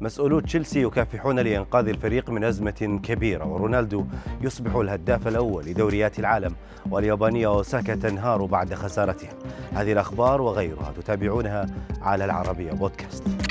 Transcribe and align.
مسؤولو 0.00 0.40
تشيلسي 0.40 0.82
يكافحون 0.82 1.38
لإنقاذ 1.38 1.88
الفريق 1.88 2.30
من 2.30 2.44
أزمة 2.44 3.00
كبيرة 3.02 3.44
ورونالدو 3.44 4.04
يصبح 4.40 4.74
الهداف 4.74 5.28
الأول 5.28 5.64
لدوريات 5.64 6.18
العالم 6.18 6.54
واليابانية 6.90 7.46
أوساكا 7.46 7.94
تنهار 7.94 8.44
بعد 8.44 8.74
خسارتها 8.74 9.30
هذه 9.72 9.92
الأخبار 9.92 10.40
وغيرها 10.40 10.92
تتابعونها 10.96 11.66
على 12.02 12.24
العربية 12.24 12.72
بودكاست. 12.72 13.49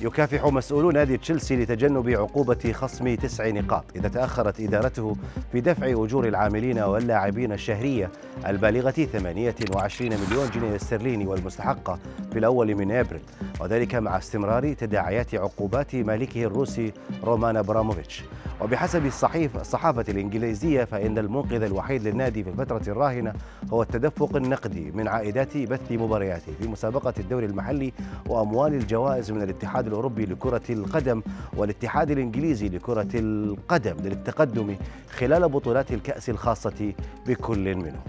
يكافح 0.00 0.44
مسؤولو 0.44 0.90
نادي 0.90 1.16
تشيلسي 1.16 1.56
لتجنب 1.56 2.08
عقوبة 2.08 2.72
خصم 2.72 3.14
تسع 3.14 3.48
نقاط 3.48 3.84
إذا 3.96 4.08
تأخرت 4.08 4.60
إدارته 4.60 5.16
في 5.52 5.60
دفع 5.60 5.86
أجور 5.86 6.28
العاملين 6.28 6.78
واللاعبين 6.78 7.52
الشهرية 7.52 8.10
البالغة 8.46 8.90
28 8.90 10.10
مليون 10.10 10.50
جنيه 10.54 10.76
استرليني 10.76 11.26
والمستحقة 11.26 11.98
في 12.32 12.38
الأول 12.38 12.74
من 12.74 12.92
أبريل. 12.92 13.22
وذلك 13.60 13.94
مع 13.94 14.18
استمرار 14.18 14.72
تداعيات 14.72 15.34
عقوبات 15.34 15.94
مالكه 15.94 16.42
الروسي 16.44 16.92
رومان 17.24 17.56
أبراموفيتش. 17.56 18.24
وبحسب 18.60 19.06
الصحيف 19.06 19.56
الصحافة 19.56 20.04
الإنجليزية 20.08 20.84
فإن 20.84 21.18
المنقذ 21.18 21.62
الوحيد 21.62 22.02
للنادي 22.08 22.44
في 22.44 22.50
الفترة 22.50 22.82
الراهنة 22.88 23.32
هو 23.72 23.82
التدفق 23.82 24.36
النقدي 24.36 24.90
من 24.94 25.08
عائدات 25.08 25.56
بث 25.56 25.92
مبارياته 25.92 26.52
في 26.60 26.68
مسابقة 26.68 27.14
الدوري 27.18 27.46
المحلي 27.46 27.92
وأموال 28.28 28.74
الجوائز 28.74 29.30
من 29.30 29.42
الاتحاد 29.42 29.85
الأوروبي 29.86 30.24
لكرة 30.26 30.62
القدم 30.70 31.22
والاتحاد 31.56 32.10
الإنجليزي 32.10 32.68
لكرة 32.68 33.08
القدم 33.14 33.96
للتقدم 34.04 34.76
خلال 35.10 35.48
بطولات 35.48 35.92
الكأس 35.92 36.30
الخاصة 36.30 36.92
بكل 37.26 37.74
منهم 37.76 38.00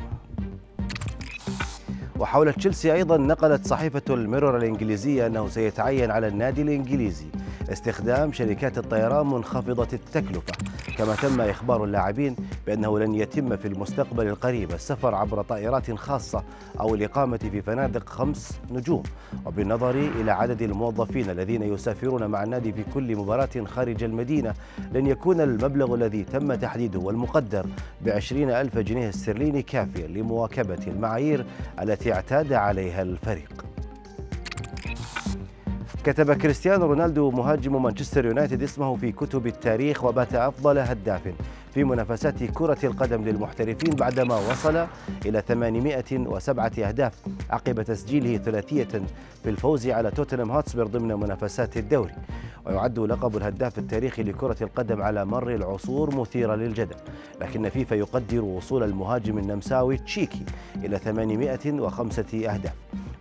وحول 2.19 2.53
تشيلسي 2.53 2.93
أيضا 2.93 3.17
نقلت 3.17 3.67
صحيفة 3.67 4.01
الميرور 4.09 4.57
الإنجليزية 4.57 5.27
أنه 5.27 5.47
سيتعين 5.47 6.11
على 6.11 6.27
النادي 6.27 6.61
الإنجليزي 6.61 7.25
استخدام 7.71 8.31
شركات 8.31 8.77
الطيران 8.77 9.27
منخفضة 9.27 9.87
التكلفة. 9.93 10.53
كما 10.97 11.15
تم 11.15 11.41
إخبار 11.41 11.83
اللاعبين 11.83 12.35
بأنه 12.67 12.99
لن 12.99 13.15
يتم 13.15 13.57
في 13.57 13.67
المستقبل 13.67 14.27
القريب 14.27 14.71
السفر 14.71 15.15
عبر 15.15 15.41
طائرات 15.41 15.91
خاصة 15.91 16.43
أو 16.79 16.95
الإقامة 16.95 17.37
في 17.37 17.61
فنادق 17.61 18.09
خمس 18.09 18.59
نجوم. 18.71 19.03
وبالنظر 19.45 19.89
إلى 19.89 20.31
عدد 20.31 20.61
الموظفين 20.61 21.29
الذين 21.29 21.63
يسافرون 21.63 22.25
مع 22.27 22.43
النادي 22.43 22.73
في 22.73 22.83
كل 22.93 23.15
مباراة 23.15 23.65
خارج 23.65 24.03
المدينة 24.03 24.53
لن 24.93 25.07
يكون 25.07 25.41
المبلغ 25.41 25.95
الذي 25.95 26.23
تم 26.23 26.55
تحديده 26.55 26.99
والمقدر 26.99 27.65
بعشرين 28.05 28.49
ألف 28.49 28.77
جنيه 28.77 29.09
استرليني 29.09 29.61
كافيا 29.61 30.07
لمواكبة 30.07 30.79
المعايير 30.87 31.45
التي 31.81 32.13
اعتاد 32.13 32.53
عليها 32.53 33.01
الفريق. 33.01 33.66
كتب 36.07 36.33
كريستيانو 36.33 36.85
رونالدو 36.85 37.31
مهاجم 37.31 37.83
مانشستر 37.83 38.25
يونايتد 38.25 38.63
اسمه 38.63 38.95
في 38.95 39.11
كتب 39.11 39.47
التاريخ 39.47 40.03
وبات 40.03 40.33
أفضل 40.33 40.77
هداف 40.77 41.33
في 41.73 41.83
منافسات 41.83 42.43
كرة 42.43 42.77
القدم 42.83 43.23
للمحترفين 43.23 43.95
بعدما 43.95 44.35
وصل 44.35 44.87
إلى 45.25 45.43
807 45.47 46.71
أهداف 46.79 47.13
عقب 47.49 47.81
تسجيله 47.81 48.37
ثلاثية 48.37 49.01
في 49.43 49.49
الفوز 49.49 49.87
على 49.87 50.11
توتنهام 50.11 50.51
هوتسبير 50.51 50.87
ضمن 50.87 51.13
منافسات 51.19 51.77
الدوري. 51.77 52.13
ويعد 52.65 52.99
لقب 52.99 53.37
الهداف 53.37 53.79
التاريخي 53.79 54.23
لكرة 54.23 54.57
القدم 54.61 55.01
على 55.01 55.25
مر 55.25 55.55
العصور 55.55 56.15
مثيرا 56.15 56.55
للجدل. 56.55 56.95
لكن 57.41 57.69
فيفا 57.69 57.95
يقدر 57.95 58.43
وصول 58.43 58.83
المهاجم 58.83 59.37
النمساوي 59.37 59.97
تشيكي 59.97 60.45
إلى 60.75 60.97
805 60.97 62.53
أهداف. 62.53 62.73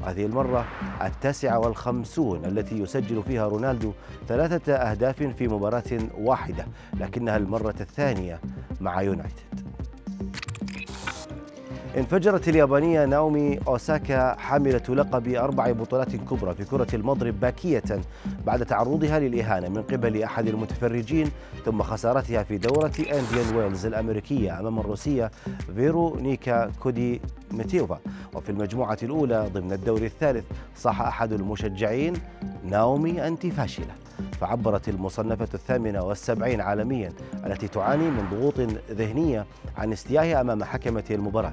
هذه 0.07 0.27
المرة 0.27 0.65
التاسعة 1.03 1.59
والخمسون 1.59 2.45
التي 2.45 2.79
يسجل 2.79 3.23
فيها 3.23 3.49
رونالدو 3.49 3.93
ثلاثة 4.29 4.75
أهداف 4.75 5.23
في 5.23 5.48
مباراة 5.48 5.83
واحدة 6.19 6.67
لكنها 7.01 7.37
المرة 7.37 7.75
الثانية 7.81 8.41
مع 8.80 9.03
يونايتد. 9.03 9.67
انفجرت 11.97 12.48
اليابانية 12.48 13.05
ناومي 13.05 13.58
أوساكا 13.69 14.35
حاملة 14.35 14.83
لقب 14.89 15.29
أربع 15.29 15.73
بطولات 15.73 16.17
كبرى 16.17 16.55
في 16.55 16.64
كرة 16.64 16.86
المضرب 16.95 17.41
باكية 17.41 17.83
بعد 18.47 18.67
تعرضها 18.67 19.19
للإهانة 19.19 19.69
من 19.69 19.83
قبل 19.83 20.23
أحد 20.23 20.47
المتفرجين 20.48 21.30
ثم 21.64 21.83
خسارتها 21.83 22.42
في 22.42 22.59
دورة 22.59 22.92
أنديان 22.98 23.57
ويلز 23.57 23.86
الأمريكية 23.86 24.61
أمام 24.61 24.79
الروسية 24.79 25.30
فيرونيكا 25.77 26.70
كودي 26.80 27.20
ميتيوفا. 27.56 27.98
وفي 28.34 28.50
المجموعة 28.50 28.98
الأولى 29.02 29.50
ضمن 29.55 29.72
الدور 29.72 30.02
الثالث 30.02 30.44
صاح 30.77 31.02
أحد 31.02 31.33
المشجعين 31.33 32.12
ناومي 32.64 33.27
أنت 33.27 33.46
فاشلة. 33.46 33.94
فعبرت 34.40 34.89
المصنفة 34.89 35.48
الثامنة 35.55 36.02
والسبعين 36.02 36.61
عالميا 36.61 37.12
التي 37.46 37.68
تعاني 37.68 38.11
من 38.11 38.28
ضغوط 38.30 38.55
ذهنية 38.90 39.46
عن 39.77 39.92
استيائها 39.92 40.40
أمام 40.40 40.64
حكمة 40.64 41.05
المباراة. 41.11 41.52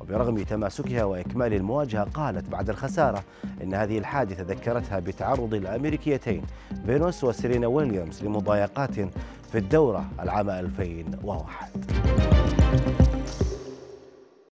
وبرغم 0.00 0.42
تماسكها 0.42 1.04
وإكمال 1.04 1.54
المواجهة 1.54 2.04
قالت 2.04 2.48
بعد 2.48 2.70
الخسارة 2.70 3.24
إن 3.62 3.74
هذه 3.74 3.98
الحادثة 3.98 4.42
ذكرتها 4.42 4.98
بتعرض 4.98 5.54
الأمريكيتين 5.54 6.42
فينوس 6.86 7.24
وسيرينا 7.24 7.66
ويليامز 7.66 8.24
لمضايقات 8.24 8.94
في 9.52 9.58
الدورة 9.58 10.04
العام 10.20 10.50
2001 10.50 12.39